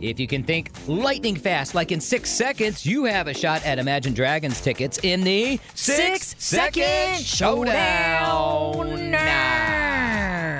If 0.00 0.18
you 0.18 0.26
can 0.26 0.42
think 0.42 0.72
lightning 0.86 1.36
fast, 1.36 1.74
like 1.74 1.92
in 1.92 2.00
six 2.00 2.30
seconds, 2.30 2.84
you 2.84 3.04
have 3.04 3.28
a 3.28 3.34
shot 3.34 3.64
at 3.64 3.78
Imagine 3.78 4.12
Dragons 4.12 4.60
tickets 4.60 4.98
in 5.02 5.22
the 5.22 5.60
Six, 5.74 6.34
Six 6.36 6.44
Second 6.44 7.20
Showdown. 7.24 9.10
Now, 9.10 10.58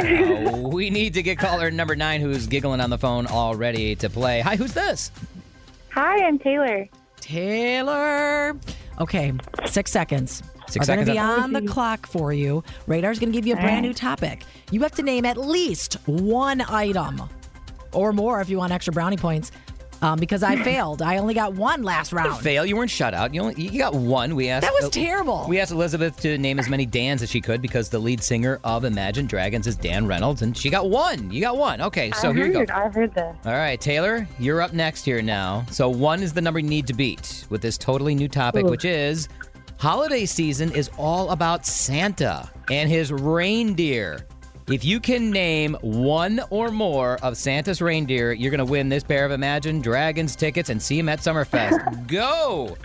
we 0.69 0.89
need 0.91 1.15
to 1.15 1.23
get 1.23 1.39
caller 1.39 1.71
number 1.71 1.97
nine 1.97 2.21
who's 2.21 2.47
giggling 2.47 2.81
on 2.81 2.91
the 2.91 2.99
phone 2.99 3.27
already 3.27 3.97
to 3.97 4.09
play. 4.09 4.41
Hi, 4.41 4.55
who's 4.57 4.73
this? 4.73 5.11
Hi, 5.91 6.25
I'm 6.25 6.39
Taylor. 6.39 6.89
Taylor. 7.21 8.57
Okay, 9.01 9.33
six 9.67 9.91
seconds. 9.91 10.43
Six 10.69 10.89
are 10.89 10.95
going 10.95 11.07
to 11.07 11.13
be 11.13 11.19
on 11.19 11.53
the 11.53 11.63
clock 11.63 12.07
for 12.07 12.33
you. 12.33 12.63
Radar's 12.87 13.19
going 13.19 13.33
to 13.33 13.37
give 13.37 13.47
you 13.47 13.55
a 13.55 13.57
brand 13.57 13.83
new 13.83 13.93
topic. 13.93 14.45
You 14.71 14.81
have 14.81 14.93
to 14.93 15.03
name 15.03 15.25
at 15.25 15.37
least 15.37 15.95
one 16.07 16.63
item 16.63 17.29
or 17.95 18.13
more 18.13 18.41
if 18.41 18.49
you 18.49 18.59
want 18.59 18.73
extra 18.73 18.93
brownie 18.93 19.17
points. 19.17 19.51
Um, 20.03 20.19
because 20.19 20.43
I 20.43 20.57
failed. 20.65 21.03
I 21.03 21.17
only 21.19 21.35
got 21.35 21.55
one 21.55 21.83
last 21.83 22.13
round. 22.13 22.43
Fail. 22.43 22.67
You 22.67 22.77
weren't 22.77 22.91
shut 22.91 23.15
out. 23.15 23.33
You 23.33 23.43
only 23.43 23.63
you 23.63 23.79
got 23.79 23.95
one. 23.95 24.35
We 24.35 24.49
asked. 24.51 24.63
That 24.63 24.75
was 24.75 24.91
terrible. 24.91 25.47
We 25.49 25.61
asked 25.61 25.73
Elizabeth 25.73 26.19
to 26.21 26.37
name 26.37 26.59
as 26.59 26.69
many 26.69 26.85
Dans 26.85 27.23
as 27.23 27.31
she 27.31 27.41
could 27.41 27.63
because 27.63 27.89
the 27.89 27.99
lead 27.99 28.23
singer 28.23 28.61
of 28.65 28.85
Imagine 28.85 29.27
Dragons 29.27 29.67
is 29.67 29.77
Dan 29.77 30.07
Reynolds, 30.07 30.43
and 30.43 30.57
she 30.57 30.69
got 30.69 30.91
one. 30.91 31.31
You 31.31 31.41
got 31.41 31.57
one. 31.57 31.81
Okay, 31.81 32.11
so 32.13 32.31
I 32.31 32.35
here 32.35 32.47
you 32.47 32.67
go. 32.67 32.75
I 32.75 32.89
heard 32.89 33.15
this. 33.15 33.37
All 33.47 33.53
right, 33.53 33.81
Taylor, 33.81 34.29
you're 34.39 34.61
up 34.61 34.73
next 34.73 35.05
here 35.05 35.23
now. 35.23 35.65
So 35.71 35.89
one 35.89 36.23
is 36.23 36.33
the 36.33 36.41
number 36.41 36.61
you 36.61 36.69
need 36.69 36.87
to 36.89 36.95
beat 36.95 37.47
with 37.49 37.63
this 37.63 37.79
totally 37.79 38.15
new 38.15 38.29
topic, 38.29 38.67
Ooh. 38.67 38.71
which 38.71 38.85
is 38.85 39.29
holiday 39.79 40.25
season 40.27 40.71
is 40.73 40.91
all 40.99 41.31
about 41.31 41.65
Santa 41.67 42.51
and 42.71 42.89
his 42.91 43.13
reindeer. 43.13 44.27
If 44.67 44.83
you 44.83 44.99
can 44.99 45.31
name 45.31 45.77
one 45.83 46.41
or 46.49 46.71
more 46.71 47.19
of 47.23 47.37
Santa's 47.37 47.83
reindeer, 47.83 48.33
you're 48.33 48.51
going 48.51 48.65
to 48.65 48.71
win 48.71 48.89
this 48.89 49.05
pair 49.05 49.27
of 49.27 49.31
Imagine 49.31 49.83
Dragons 49.83 50.35
tickets 50.35 50.71
and 50.71 50.81
see 50.81 50.99
him 50.99 51.09
at 51.11 51.19
Summerfest. 51.19 52.07
Go! 52.07 52.77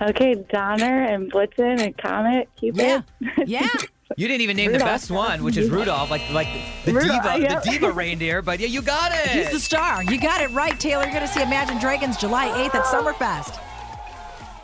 Okay, 0.00 0.34
Donner 0.50 1.02
and 1.02 1.30
Blitzen 1.30 1.80
and 1.80 1.96
Comet, 1.98 2.48
Cupid. 2.56 2.80
Yeah. 2.80 3.02
Yeah. 3.46 3.68
You 4.16 4.28
didn't 4.28 4.42
even 4.42 4.56
name 4.56 4.72
the 4.72 4.78
best 4.78 5.10
one, 5.10 5.42
which 5.42 5.56
is 5.56 5.70
Rudolph, 5.70 6.10
like 6.10 6.22
like 6.30 6.46
the 6.84 6.92
Rudolph, 6.92 7.22
diva, 7.24 7.40
yeah. 7.40 7.58
the 7.58 7.70
diva 7.70 7.90
reindeer. 7.90 8.42
But 8.42 8.60
yeah, 8.60 8.68
you 8.68 8.80
got 8.80 9.12
it. 9.12 9.30
He's 9.30 9.50
the 9.50 9.58
star. 9.58 10.04
You 10.04 10.20
got 10.20 10.40
it 10.40 10.50
right, 10.50 10.78
Taylor. 10.78 11.04
You're 11.04 11.14
going 11.14 11.26
to 11.26 11.32
see 11.32 11.42
Imagine 11.42 11.80
Dragons 11.80 12.16
July 12.16 12.48
8th 12.48 12.74
at 12.74 12.84
Summerfest. 12.84 13.58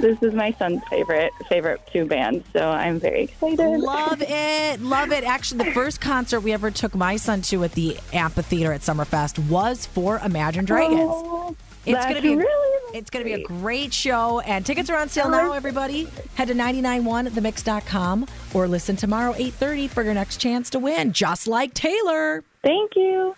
This 0.00 0.22
is 0.22 0.32
my 0.34 0.52
son's 0.52 0.82
favorite 0.88 1.32
favorite 1.48 1.80
two 1.92 2.06
bands, 2.06 2.44
so 2.52 2.70
I'm 2.70 2.98
very 3.00 3.24
excited. 3.24 3.58
Love 3.58 4.22
it. 4.22 4.80
Love 4.80 5.12
it. 5.12 5.24
Actually, 5.24 5.64
the 5.64 5.72
first 5.72 6.00
concert 6.00 6.40
we 6.40 6.52
ever 6.52 6.70
took 6.70 6.94
my 6.94 7.16
son 7.16 7.42
to 7.42 7.64
at 7.64 7.72
the 7.72 7.98
amphitheater 8.12 8.72
at 8.72 8.80
Summerfest 8.80 9.38
was 9.48 9.86
for 9.86 10.18
Imagine 10.24 10.64
Dragons. 10.64 11.00
Oh, 11.12 11.54
It's 11.86 11.94
that's 11.96 12.06
gonna 12.06 12.22
be 12.22 12.32
a, 12.32 12.36
really 12.36 12.96
it's 12.98 13.10
gonna 13.10 13.24
be 13.24 13.34
a 13.34 13.42
great. 13.42 13.60
great 13.60 13.94
show, 13.94 14.40
and 14.40 14.64
tickets 14.64 14.88
are 14.90 14.96
on 14.96 15.08
sale 15.08 15.28
now. 15.30 15.52
Everybody, 15.52 16.08
head 16.34 16.48
to 16.48 16.54
991themix.com 16.54 18.26
or 18.54 18.68
listen 18.68 18.96
tomorrow 18.96 19.32
8:30 19.34 19.88
for 19.88 20.02
your 20.02 20.14
next 20.14 20.38
chance 20.38 20.70
to 20.70 20.78
win. 20.78 21.12
Just 21.12 21.46
like 21.46 21.74
Taylor. 21.74 22.42
Thank 22.62 22.96
you. 22.96 23.34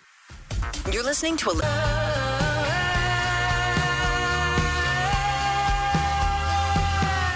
You're 0.91 1.03
listening 1.03 1.37
to 1.37 1.49
a 1.49 1.55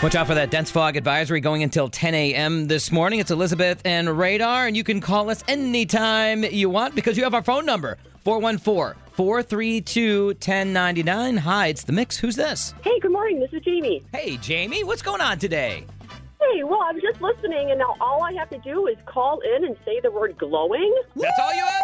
Watch 0.04 0.14
out 0.14 0.28
for 0.28 0.36
that 0.36 0.52
dense 0.52 0.70
fog 0.70 0.96
advisory 0.96 1.40
going 1.40 1.64
until 1.64 1.90
10 1.90 2.14
a.m. 2.14 2.68
this 2.68 2.92
morning. 2.92 3.20
It's 3.20 3.32
Elizabeth 3.32 3.82
and 3.84 4.16
Radar, 4.16 4.68
and 4.68 4.78
you 4.78 4.84
can 4.84 5.02
call 5.02 5.32
us 5.32 5.44
anytime 5.48 6.44
you 6.44 6.70
want 6.70 6.94
because 6.94 7.18
you 7.18 7.24
have 7.24 7.34
our 7.34 7.42
phone 7.42 7.66
number 7.66 7.98
414 8.24 8.94
432 9.14 10.28
1099. 10.28 11.38
Hi, 11.38 11.68
it's 11.68 11.84
the 11.84 11.94
mix. 11.94 12.16
Who's 12.16 12.36
this? 12.36 12.76
Hey, 12.84 13.00
good 13.00 13.12
morning. 13.12 13.40
This 13.40 13.52
is 13.52 13.64
Jamie. 13.64 14.04
Hey, 14.14 14.38
Jamie, 14.38 14.84
what's 14.84 15.02
going 15.02 15.20
on 15.20 15.40
today? 15.40 15.84
Hey, 16.40 16.64
well, 16.64 16.82
I 16.84 16.92
was 16.92 17.02
just 17.02 17.20
listening, 17.20 17.72
and 17.72 17.80
now 17.80 17.96
all 18.00 18.22
I 18.22 18.34
have 18.34 18.52
to 18.52 18.60
do 18.60 18.86
is 18.86 18.98
call 19.08 19.40
in 19.40 19.66
and 19.66 19.76
say 19.84 20.00
the 20.02 20.12
word 20.12 20.38
glowing. 20.38 20.96
That's 21.16 21.40
all 21.42 21.54
you 21.56 21.66
have 21.66 21.77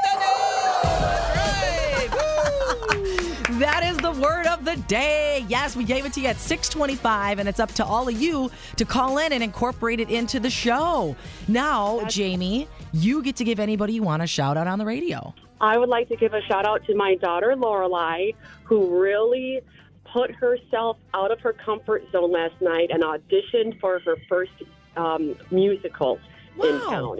That 3.49 3.83
is 3.83 3.97
the 3.97 4.11
word 4.11 4.47
of 4.47 4.63
the 4.63 4.77
day. 4.87 5.45
Yes, 5.49 5.75
we 5.75 5.83
gave 5.83 6.05
it 6.05 6.13
to 6.13 6.21
you 6.21 6.27
at 6.27 6.37
625, 6.37 7.39
and 7.39 7.49
it's 7.49 7.59
up 7.59 7.73
to 7.73 7.85
all 7.85 8.07
of 8.07 8.19
you 8.19 8.49
to 8.77 8.85
call 8.85 9.17
in 9.17 9.33
and 9.33 9.43
incorporate 9.43 9.99
it 9.99 10.09
into 10.09 10.39
the 10.39 10.49
show. 10.49 11.13
Now, 11.49 12.05
Jamie, 12.05 12.69
you 12.93 13.21
get 13.21 13.35
to 13.35 13.43
give 13.43 13.59
anybody 13.59 13.93
you 13.93 14.03
want 14.03 14.23
a 14.23 14.27
shout 14.27 14.55
out 14.55 14.67
on 14.67 14.79
the 14.79 14.85
radio. 14.85 15.33
I 15.59 15.77
would 15.77 15.89
like 15.89 16.07
to 16.07 16.15
give 16.15 16.33
a 16.33 16.41
shout 16.43 16.65
out 16.65 16.85
to 16.85 16.95
my 16.95 17.15
daughter, 17.15 17.53
Lorelai, 17.57 18.33
who 18.63 18.97
really 19.01 19.59
put 20.05 20.31
herself 20.31 20.95
out 21.13 21.31
of 21.31 21.41
her 21.41 21.51
comfort 21.51 22.05
zone 22.13 22.31
last 22.31 22.55
night 22.61 22.91
and 22.91 23.03
auditioned 23.03 23.77
for 23.81 23.99
her 23.99 24.15
first 24.29 24.53
um, 24.95 25.35
musical 25.51 26.17
in 26.63 26.79
town. 26.79 27.19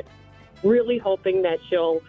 Really 0.63 0.99
hoping 0.99 1.41
that 1.41 1.59
she'll 1.69 2.01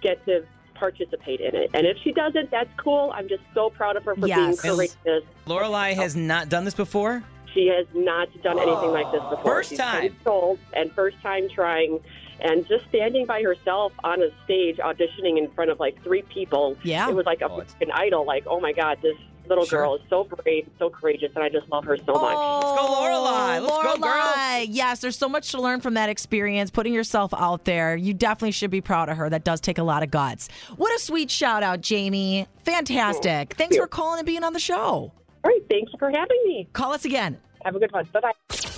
get 0.00 0.24
to 0.24 0.46
participate 0.78 1.40
in 1.40 1.54
it. 1.54 1.70
And 1.74 1.86
if 1.86 1.96
she 2.02 2.12
doesn't, 2.12 2.50
that's 2.50 2.70
cool. 2.76 3.10
I'm 3.14 3.28
just 3.28 3.42
so 3.54 3.70
proud 3.70 3.96
of 3.96 4.04
her 4.04 4.14
for 4.14 4.26
Yes. 4.26 4.62
being 4.62 4.74
courageous. 4.76 5.24
Lorelai 5.46 5.94
has 5.94 6.16
not 6.16 6.48
done 6.48 6.64
this 6.64 6.74
before? 6.74 7.22
She 7.54 7.66
has 7.68 7.86
not 7.94 8.28
done 8.42 8.58
anything 8.58 8.90
like 8.92 9.10
this 9.10 9.22
before. 9.30 9.42
First 9.44 9.70
She's 9.70 9.78
time. 9.78 10.02
10 10.02 10.02
years 10.04 10.26
old 10.26 10.58
and 10.74 10.92
first 10.92 11.20
time 11.22 11.48
trying, 11.48 12.00
and 12.40 12.66
just 12.68 12.84
standing 12.88 13.26
by 13.26 13.42
herself 13.42 13.92
on 14.04 14.22
a 14.22 14.28
stage 14.44 14.76
auditioning 14.78 15.38
in 15.38 15.50
front 15.52 15.70
of 15.70 15.80
like 15.80 16.02
three 16.02 16.22
people. 16.22 16.76
Yeah. 16.82 17.08
It 17.08 17.14
was 17.14 17.26
like 17.26 17.40
a 17.40 17.48
Oh, 17.50 17.62
an 17.80 17.90
idol. 17.92 18.24
Like, 18.26 18.44
oh 18.46 18.60
my 18.60 18.72
God, 18.72 18.98
this 19.02 19.16
little 19.48 19.64
Sure. 19.64 19.80
girl 19.80 19.94
is 19.94 20.02
so 20.10 20.24
brave, 20.24 20.68
so 20.78 20.90
courageous, 20.90 21.32
and 21.34 21.42
I 21.42 21.48
just 21.48 21.66
love 21.70 21.84
her 21.84 21.96
so 21.96 22.12
much. 22.12 22.34
Oh, 22.36 22.76
go, 22.76 22.94
Lorelai. 23.00 23.62
Let's 23.62 23.82
go, 23.82 23.96
girl. 24.02 24.12
Lorelai. 24.12 24.66
Yes, 24.68 25.00
there's 25.00 25.16
so 25.16 25.26
much 25.28 25.50
to 25.52 25.60
learn 25.62 25.80
from 25.80 25.94
that 25.94 26.10
experience, 26.10 26.70
putting 26.70 26.92
yourself 26.92 27.32
out 27.34 27.64
there. 27.64 27.96
You 27.96 28.12
definitely 28.12 28.50
should 28.52 28.70
be 28.70 28.82
proud 28.82 29.08
of 29.08 29.16
her. 29.16 29.30
That 29.30 29.44
does 29.44 29.62
take 29.62 29.78
a 29.78 29.82
lot 29.82 30.02
of 30.02 30.10
guts. 30.10 30.48
What 30.76 30.94
a 30.94 30.98
sweet 30.98 31.30
shout 31.30 31.62
out, 31.62 31.80
Jamie. 31.80 32.46
Fantastic. 32.64 33.54
Thanks 33.54 33.76
for 33.76 33.86
calling 33.86 34.18
and 34.18 34.26
being 34.26 34.44
on 34.44 34.52
the 34.52 34.60
show. 34.60 34.76
All 34.76 35.14
right, 35.44 35.62
thank 35.70 35.92
you 35.92 35.98
for 35.98 36.10
having 36.10 36.42
me. 36.44 36.68
Call 36.74 36.92
us 36.92 37.06
again. 37.06 37.38
Have 37.64 37.74
a 37.74 37.78
good 37.78 37.90
one. 37.92 38.06
Bye 38.12 38.20
bye. 38.20 38.77